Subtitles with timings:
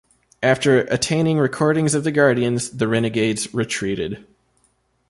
[0.41, 4.25] After attaining recordings of the Guardians the Renegades retreated.